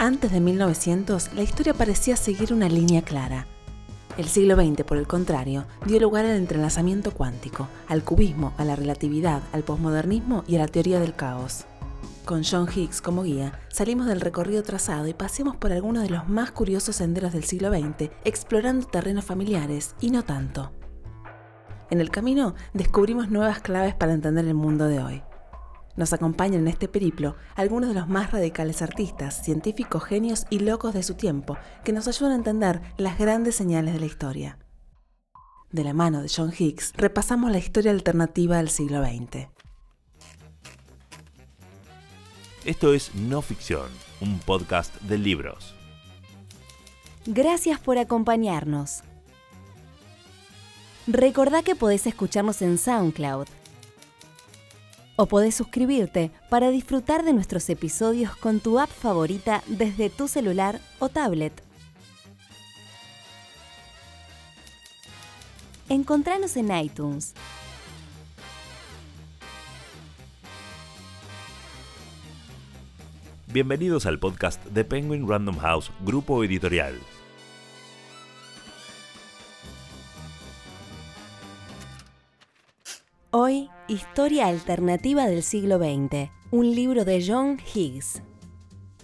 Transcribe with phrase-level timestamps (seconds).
[0.00, 3.48] Antes de 1900, la historia parecía seguir una línea clara.
[4.16, 8.76] El siglo XX, por el contrario, dio lugar al entrelazamiento cuántico, al cubismo, a la
[8.76, 11.64] relatividad, al posmodernismo y a la teoría del caos.
[12.24, 16.28] Con John Higgs como guía, salimos del recorrido trazado y paseamos por algunos de los
[16.28, 20.70] más curiosos senderos del siglo XX, explorando terrenos familiares y no tanto.
[21.90, 25.22] En el camino descubrimos nuevas claves para entender el mundo de hoy.
[25.98, 30.94] Nos acompañan en este periplo algunos de los más radicales artistas, científicos, genios y locos
[30.94, 34.58] de su tiempo, que nos ayudan a entender las grandes señales de la historia.
[35.72, 39.48] De la mano de John Higgs, repasamos la historia alternativa del siglo XX.
[42.64, 43.88] Esto es No Ficción,
[44.20, 45.74] un podcast de libros.
[47.26, 49.02] Gracias por acompañarnos.
[51.08, 53.57] Recordá que podés escucharnos en SoundCloud.
[55.20, 60.80] O podés suscribirte para disfrutar de nuestros episodios con tu app favorita desde tu celular
[61.00, 61.52] o tablet.
[65.88, 67.34] Encontranos en iTunes,
[73.50, 76.94] Bienvenidos al podcast de Penguin Random House, grupo editorial.
[83.30, 88.22] Hoy, Historia Alternativa del siglo XX, un libro de John Higgs,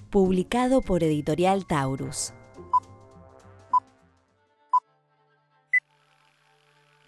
[0.09, 2.33] publicado por Editorial Taurus.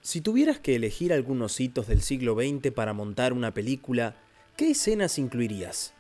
[0.03, 4.17] Si tuvieras que elegir algunos hitos del siglo XX para montar una película,
[4.55, 5.95] ¿qué escenas incluirías?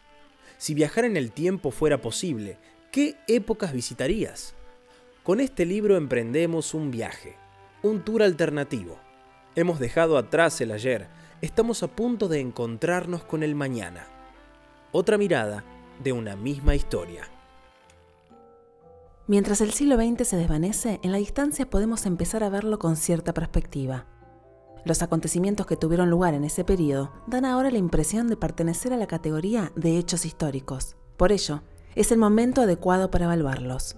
[0.58, 2.58] Si viajar en el tiempo fuera posible,
[2.92, 4.54] ¿qué épocas visitarías?
[5.22, 7.36] Con este libro emprendemos un viaje,
[7.82, 9.05] un tour alternativo.
[9.58, 11.08] Hemos dejado atrás el ayer,
[11.40, 14.06] estamos a punto de encontrarnos con el mañana.
[14.92, 15.64] Otra mirada
[16.04, 17.22] de una misma historia.
[19.26, 23.32] Mientras el siglo XX se desvanece, en la distancia podemos empezar a verlo con cierta
[23.32, 24.04] perspectiva.
[24.84, 28.98] Los acontecimientos que tuvieron lugar en ese periodo dan ahora la impresión de pertenecer a
[28.98, 30.96] la categoría de hechos históricos.
[31.16, 31.62] Por ello,
[31.94, 33.96] es el momento adecuado para evaluarlos.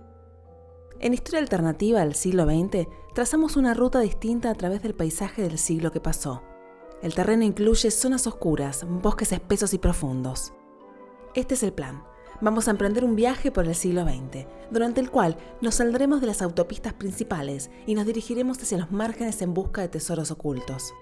[1.01, 5.59] En Historia Alternativa del siglo XX, trazamos una ruta distinta a través del paisaje del
[5.59, 6.43] siglo que pasó.
[7.03, 10.53] El terreno incluye zonas oscuras, bosques espesos y profundos.
[11.35, 12.03] Este es el plan
[12.41, 16.29] vamos a emprender un viaje por el siglo XX, durante el cual nos saldremos de
[16.29, 20.95] las autopistas principales y nos dirigiremos hacia los márgenes en busca de tesoros ocultos.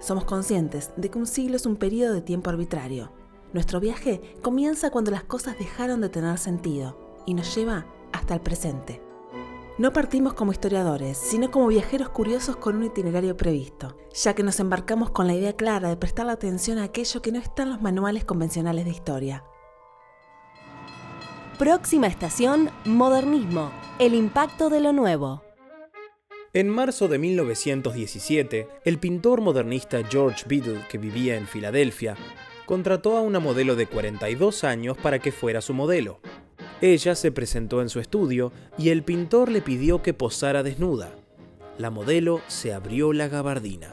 [0.00, 3.12] Somos conscientes de que un siglo es un periodo de tiempo arbitrario.
[3.52, 8.40] Nuestro viaje comienza cuando las cosas dejaron de tener sentido y nos lleva hasta el
[8.40, 9.02] presente.
[9.78, 14.58] No partimos como historiadores, sino como viajeros curiosos con un itinerario previsto, ya que nos
[14.58, 17.82] embarcamos con la idea clara de prestar atención a aquello que no está en los
[17.82, 19.44] manuales convencionales de historia.
[21.58, 25.42] Próxima estación, Modernismo, el impacto de lo nuevo.
[26.54, 32.16] En marzo de 1917, el pintor modernista George Biddle, que vivía en Filadelfia,
[32.64, 36.20] contrató a una modelo de 42 años para que fuera su modelo.
[36.80, 41.10] Ella se presentó en su estudio y el pintor le pidió que posara desnuda.
[41.78, 43.88] La modelo se abrió la gabardina.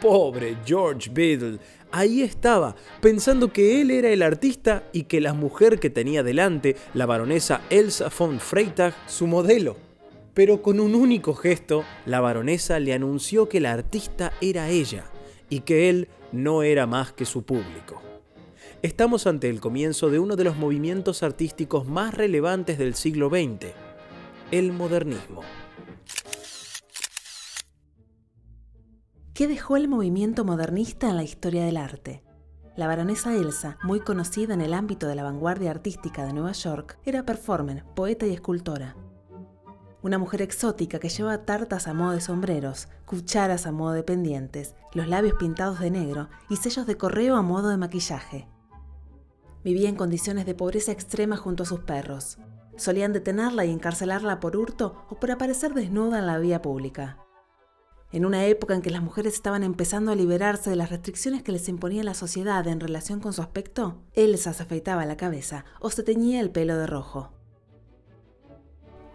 [0.00, 1.58] Pobre George Biddle,
[1.92, 6.76] ahí estaba, pensando que él era el artista y que la mujer que tenía delante,
[6.92, 9.76] la baronesa Elsa von Freytag, su modelo.
[10.34, 15.04] Pero con un único gesto, la baronesa le anunció que la artista era ella
[15.48, 18.02] y que él no era más que su público
[18.86, 23.72] estamos ante el comienzo de uno de los movimientos artísticos más relevantes del siglo XX,
[24.52, 25.42] el modernismo.
[29.34, 32.22] ¿Qué dejó el movimiento modernista en la historia del arte?
[32.76, 36.98] La baronesa Elsa, muy conocida en el ámbito de la vanguardia artística de Nueva York,
[37.04, 38.94] era performer, poeta y escultora.
[40.00, 44.76] Una mujer exótica que llevaba tartas a modo de sombreros, cucharas a modo de pendientes,
[44.94, 48.48] los labios pintados de negro y sellos de correo a modo de maquillaje.
[49.66, 52.38] Vivía en condiciones de pobreza extrema junto a sus perros.
[52.76, 57.18] Solían detenerla y encarcelarla por hurto o por aparecer desnuda en la vía pública.
[58.12, 61.50] En una época en que las mujeres estaban empezando a liberarse de las restricciones que
[61.50, 65.90] les imponía la sociedad en relación con su aspecto, Elsa se afeitaba la cabeza o
[65.90, 67.32] se teñía el pelo de rojo.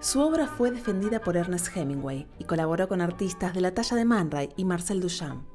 [0.02, 4.04] Su obra fue defendida por Ernest Hemingway y colaboró con artistas de la talla de
[4.04, 5.51] Man Ray y Marcel Duchamp.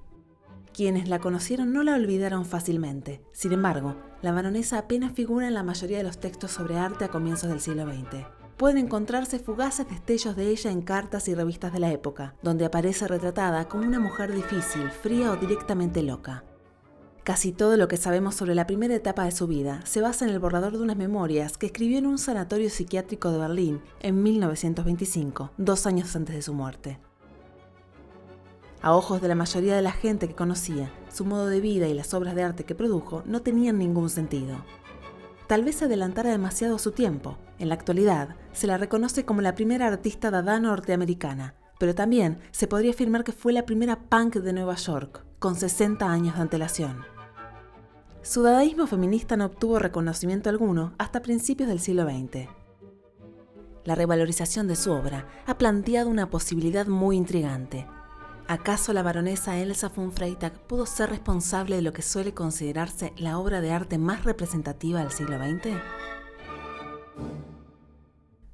[0.76, 3.23] Quienes la conocieron no la olvidaron fácilmente.
[3.32, 7.08] Sin embargo, la baronesa apenas figura en la mayoría de los textos sobre arte a
[7.08, 8.26] comienzos del siglo XX.
[8.58, 13.08] Pueden encontrarse fugaces destellos de ella en cartas y revistas de la época, donde aparece
[13.08, 16.44] retratada como una mujer difícil, fría o directamente loca.
[17.25, 20.31] Casi todo lo que sabemos sobre la primera etapa de su vida se basa en
[20.31, 25.52] el borrador de unas memorias que escribió en un sanatorio psiquiátrico de Berlín en 1925,
[25.56, 26.99] dos años antes de su muerte.
[28.87, 31.93] A ojos de la mayoría de la gente que conocía, su modo de vida y
[31.93, 34.65] las obras de arte que produjo no tenían ningún sentido.
[35.49, 37.37] Tal vez se adelantara demasiado su tiempo.
[37.59, 42.69] En la actualidad, se la reconoce como la primera artista dada norteamericana, pero también se
[42.69, 47.03] podría afirmar que fue la primera punk de Nueva York, con 60 años de antelación.
[48.23, 52.49] Su dadaísmo feminista no obtuvo reconocimiento alguno hasta principios del siglo XX.
[53.82, 57.89] La revalorización de su obra ha planteado una posibilidad muy intrigante.
[58.48, 63.38] ¿Acaso la baronesa Elsa von Freytag pudo ser responsable de lo que suele considerarse la
[63.38, 65.75] obra de arte más representativa del siglo XX?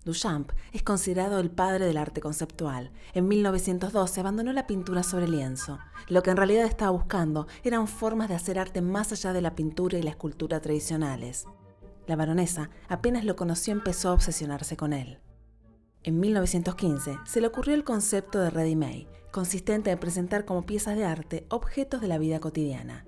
[0.03, 2.91] Duchamp es considerado el padre del arte conceptual.
[3.13, 5.79] En 1912 abandonó la pintura sobre lienzo.
[6.09, 9.55] Lo que en realidad estaba buscando eran formas de hacer arte más allá de la
[9.55, 11.45] pintura y la escultura tradicionales.
[12.07, 15.19] La baronesa apenas lo conoció empezó a obsesionarse con él.
[16.05, 21.05] En 1915 se le ocurrió el concepto de ready-made, consistente en presentar como piezas de
[21.05, 23.07] arte objetos de la vida cotidiana.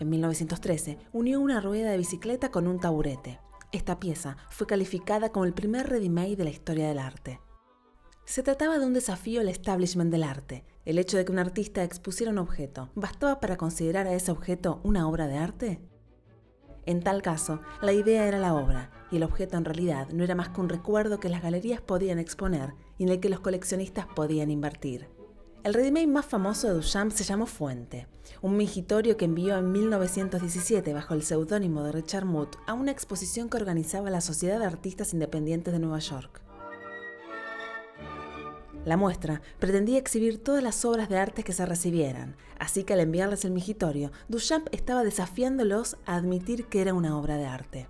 [0.00, 3.38] En 1913 unió una rueda de bicicleta con un taburete.
[3.70, 7.40] Esta pieza fue calificada como el primer ready-made de la historia del arte.
[8.24, 10.64] Se trataba de un desafío al establishment del arte.
[10.84, 14.80] El hecho de que un artista expusiera un objeto, ¿bastaba para considerar a ese objeto
[14.82, 15.91] una obra de arte?
[16.84, 20.34] En tal caso, la idea era la obra, y el objeto en realidad no era
[20.34, 24.06] más que un recuerdo que las galerías podían exponer y en el que los coleccionistas
[24.06, 25.08] podían invertir.
[25.64, 28.08] El ready más famoso de Duchamp se llamó Fuente,
[28.40, 33.48] un mingitorio que envió en 1917 bajo el seudónimo de Richard Muth a una exposición
[33.48, 36.42] que organizaba la Sociedad de Artistas Independientes de Nueva York.
[38.84, 43.00] La muestra pretendía exhibir todas las obras de arte que se recibieran, así que al
[43.00, 47.88] enviarles el mingitorio, Duchamp estaba desafiándolos a admitir que era una obra de arte.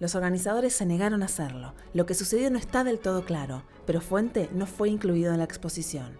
[0.00, 1.72] Los organizadores se negaron a hacerlo.
[1.94, 5.44] Lo que sucedió no está del todo claro, pero Fuente no fue incluido en la
[5.44, 6.18] exposición.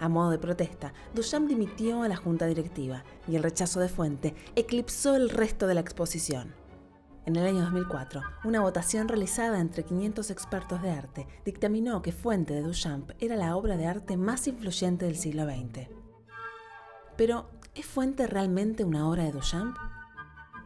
[0.00, 4.34] A modo de protesta, Duchamp dimitió a la junta directiva y el rechazo de Fuente
[4.56, 6.54] eclipsó el resto de la exposición.
[7.26, 12.52] En el año 2004, una votación realizada entre 500 expertos de arte dictaminó que Fuente
[12.52, 15.88] de Duchamp era la obra de arte más influyente del siglo XX.
[17.16, 19.74] Pero, ¿es Fuente realmente una obra de Duchamp?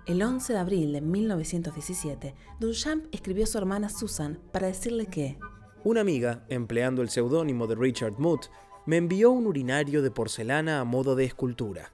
[0.07, 5.39] El 11 de abril de 1917, Duchamp escribió a su hermana Susan para decirle que
[5.85, 8.47] una amiga, empleando el seudónimo de Richard Muth,
[8.85, 11.93] me envió un urinario de porcelana a modo de escultura.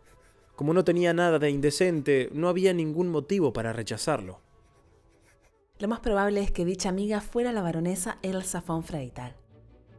[0.57, 4.44] Como no tenía nada de indecente, no había ningún motivo para rechazarlo.
[5.85, 9.37] Lo más probable es que dicha amiga fuera la baronesa Elsa von Freytag.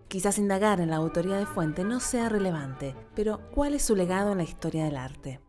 [0.07, 4.31] Quizás indagar en la autoría de Fuente no sea relevante, pero ¿cuál es su legado
[4.31, 5.41] en la historia del arte?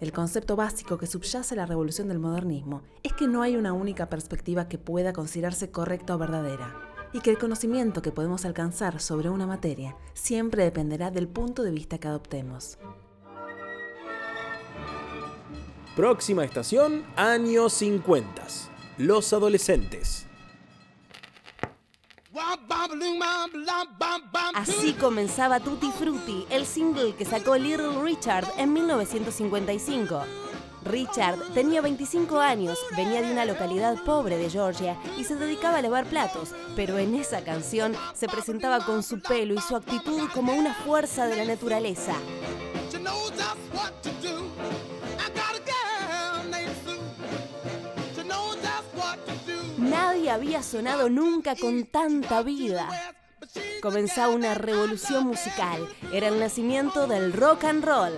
[0.00, 4.08] El concepto básico que subyace la revolución del modernismo es que no hay una única
[4.08, 6.74] perspectiva que pueda considerarse correcta o verdadera
[7.12, 11.70] y que el conocimiento que podemos alcanzar sobre una materia siempre dependerá del punto de
[11.70, 12.78] vista que adoptemos.
[15.94, 18.67] Próxima estación, años 50.
[18.98, 20.26] Los adolescentes.
[24.54, 30.24] Así comenzaba Tutti Frutti, el single que sacó Little Richard en 1955.
[30.84, 35.82] Richard tenía 25 años, venía de una localidad pobre de Georgia y se dedicaba a
[35.82, 40.54] lavar platos, pero en esa canción se presentaba con su pelo y su actitud como
[40.54, 42.14] una fuerza de la naturaleza.
[50.30, 52.88] Había sonado nunca con tanta vida.
[53.80, 55.88] Comenzaba una revolución musical.
[56.12, 58.12] Era el nacimiento del rock and roll.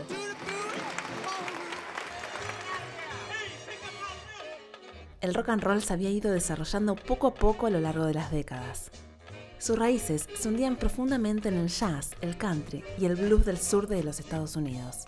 [5.21, 8.15] el rock and roll se había ido desarrollando poco a poco a lo largo de
[8.15, 8.91] las décadas.
[9.59, 13.87] Sus raíces se hundían profundamente en el jazz, el country y el blues del sur
[13.87, 15.07] de los Estados Unidos.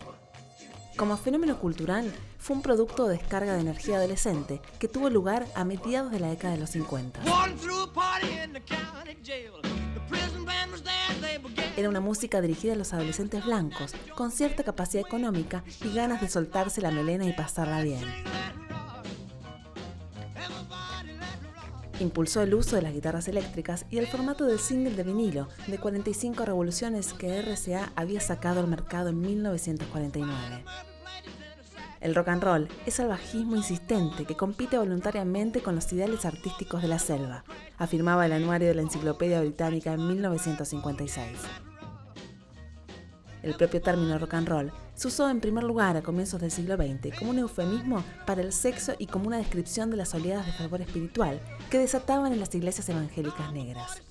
[0.97, 5.64] Como fenómeno cultural, fue un producto de descarga de energía adolescente que tuvo lugar a
[5.64, 7.20] mediados de la década de los 50.
[11.76, 16.28] Era una música dirigida a los adolescentes blancos, con cierta capacidad económica y ganas de
[16.28, 18.04] soltarse la melena y pasarla bien.
[22.00, 25.78] Impulsó el uso de las guitarras eléctricas y el formato del single de vinilo de
[25.78, 30.64] 45 revoluciones que RCA había sacado al mercado en 1949.
[32.02, 36.88] El rock and roll es salvajismo insistente que compite voluntariamente con los ideales artísticos de
[36.88, 37.44] la selva,
[37.78, 41.38] afirmaba el anuario de la Enciclopedia Británica en 1956.
[43.44, 46.76] El propio término rock and roll se usó en primer lugar a comienzos del siglo
[46.76, 50.52] XX como un eufemismo para el sexo y como una descripción de las oleadas de
[50.52, 51.40] fervor espiritual
[51.71, 54.02] que desataban en las iglesias evangélicas negras.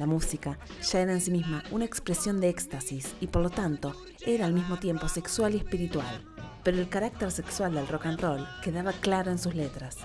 [0.00, 3.94] La música ya era en sí misma una expresión de éxtasis y por lo tanto
[4.24, 6.24] era al mismo tiempo sexual y espiritual,
[6.64, 9.98] pero el carácter sexual del rock and roll quedaba claro en sus letras.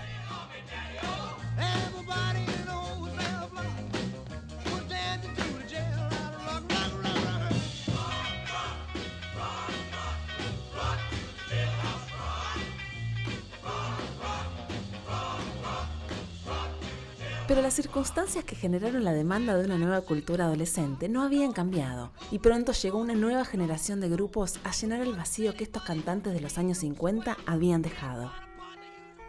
[17.48, 22.10] Pero las circunstancias que generaron la demanda de una nueva cultura adolescente no habían cambiado,
[22.32, 26.32] y pronto llegó una nueva generación de grupos a llenar el vacío que estos cantantes
[26.34, 28.32] de los años 50 habían dejado.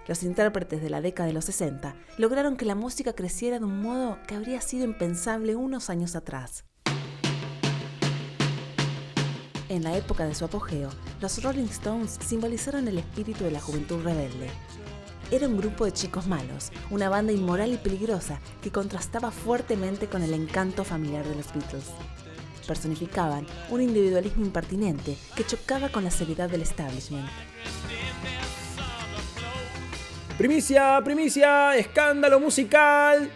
[0.07, 3.83] Los intérpretes de la década de los 60 lograron que la música creciera de un
[3.83, 6.65] modo que habría sido impensable unos años atrás.
[9.69, 10.89] En la época de su apogeo,
[11.21, 14.49] los Rolling Stones simbolizaron el espíritu de la juventud rebelde,
[15.31, 20.23] era un grupo de chicos malos, una banda inmoral y peligrosa que contrastaba fuertemente con
[20.23, 21.91] el encanto familiar de los Beatles.
[22.65, 27.27] Personificaban un individualismo impertinente que chocaba con la seriedad del establishment.
[30.37, 33.29] Primicia, primicia, escándalo musical.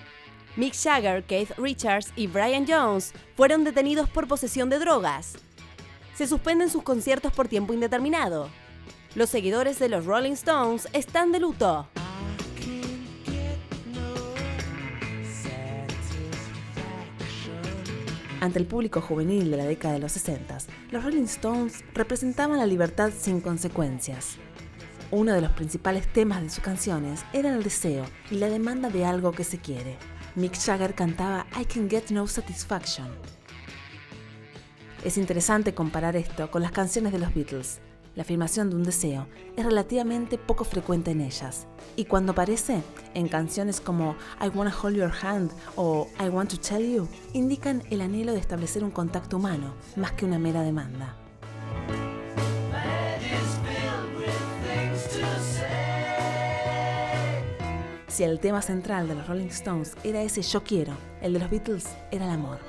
[0.56, 5.34] Mick Jagger, Keith Richards y Brian Jones fueron detenidos por posesión de drogas.
[6.14, 8.50] Se suspenden sus conciertos por tiempo indeterminado.
[9.14, 11.86] Los seguidores de los Rolling Stones están de luto.
[18.40, 20.60] Ante el público juvenil de la década de los 60,
[20.92, 24.38] los Rolling Stones representaban la libertad sin consecuencias.
[25.12, 29.04] Uno de los principales temas de sus canciones era el deseo y la demanda de
[29.04, 29.98] algo que se quiere.
[30.36, 33.10] Mick Jagger cantaba I Can Get No Satisfaction.
[35.04, 37.82] Es interesante comparar esto con las canciones de los Beatles,
[38.16, 42.82] la afirmación de un deseo es relativamente poco frecuente en ellas, y cuando aparece
[43.14, 47.84] en canciones como I Wanna Hold Your Hand o I Want to Tell You, indican
[47.90, 51.16] el anhelo de establecer un contacto humano más que una mera demanda.
[58.08, 61.50] Si el tema central de los Rolling Stones era ese yo quiero, el de los
[61.50, 62.60] Beatles era el amor.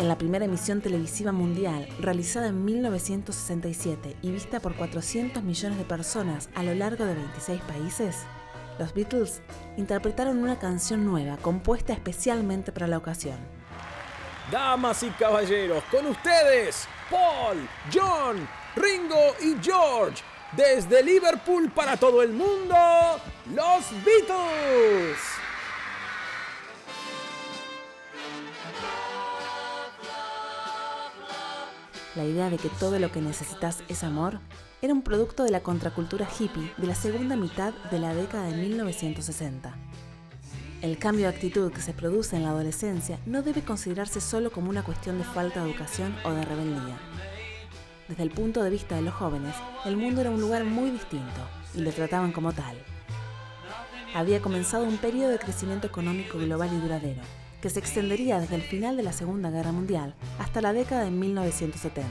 [0.00, 5.84] En la primera emisión televisiva mundial realizada en 1967 y vista por 400 millones de
[5.84, 8.16] personas a lo largo de 26 países,
[8.78, 9.42] los Beatles
[9.76, 13.36] interpretaron una canción nueva compuesta especialmente para la ocasión.
[14.50, 17.58] Damas y caballeros, con ustedes, Paul,
[17.92, 20.22] John, Ringo y George,
[20.56, 22.74] desde Liverpool para todo el mundo,
[23.54, 25.18] los Beatles.
[32.20, 34.40] La idea de que todo lo que necesitas es amor
[34.82, 38.60] era un producto de la contracultura hippie de la segunda mitad de la década de
[38.60, 39.74] 1960.
[40.82, 44.68] El cambio de actitud que se produce en la adolescencia no debe considerarse solo como
[44.68, 47.00] una cuestión de falta de educación o de rebeldía.
[48.06, 49.54] Desde el punto de vista de los jóvenes,
[49.86, 51.40] el mundo era un lugar muy distinto
[51.74, 52.76] y lo trataban como tal.
[54.14, 57.22] Había comenzado un periodo de crecimiento económico global y duradero,
[57.60, 61.10] que se extendería desde el final de la Segunda Guerra Mundial hasta la década de
[61.10, 62.08] 1970.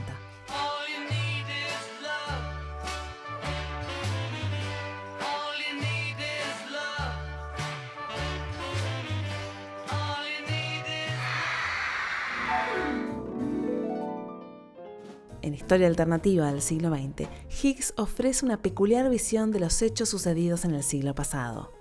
[15.42, 17.28] En Historia Alternativa del siglo XX,
[17.64, 21.79] Higgs ofrece una peculiar visión de los hechos sucedidos en el siglo pasado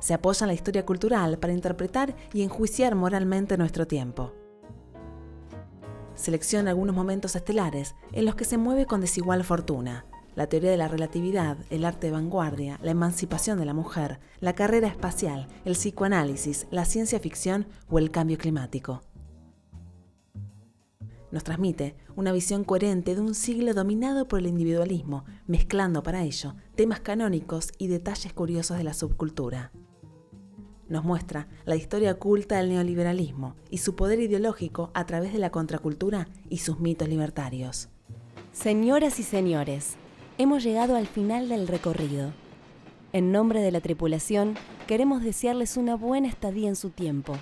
[0.00, 4.32] se apoya en la historia cultural para interpretar y enjuiciar moralmente nuestro tiempo.
[6.14, 10.06] Selecciona algunos momentos estelares en los que se mueve con desigual fortuna.
[10.34, 14.54] La teoría de la relatividad, el arte de vanguardia, la emancipación de la mujer, la
[14.54, 19.02] carrera espacial, el psicoanálisis, la ciencia ficción o el cambio climático.
[21.30, 26.54] Nos transmite una visión coherente de un siglo dominado por el individualismo, mezclando para ello
[26.76, 29.72] temas canónicos y detalles curiosos de la subcultura
[30.88, 35.50] nos muestra la historia oculta del neoliberalismo y su poder ideológico a través de la
[35.50, 37.88] contracultura y sus mitos libertarios.
[38.52, 39.96] Señoras y señores,
[40.38, 42.32] hemos llegado al final del recorrido.
[43.12, 47.36] En nombre de la tripulación, queremos desearles una buena estadía en su tiempo.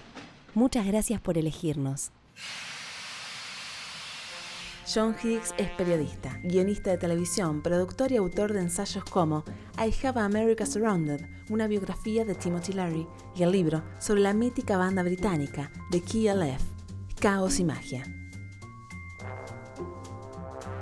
[0.54, 2.12] Muchas gracias por elegirnos.
[4.86, 9.42] John Higgs es periodista, guionista de televisión, productor y autor de ensayos como
[9.78, 14.76] I Have America Surrounded, una biografía de Timothy Leary, y el libro sobre la mítica
[14.76, 16.62] banda británica The KLF,
[17.18, 18.04] Caos y Magia.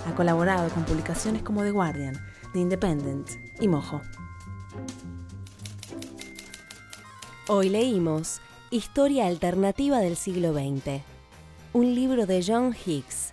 [0.05, 2.19] Ha colaborado con publicaciones como The Guardian,
[2.51, 3.29] The Independent
[3.61, 4.01] y Mojo.
[7.47, 11.01] Hoy leímos Historia Alternativa del siglo XX,
[11.71, 13.32] un libro de John Hicks,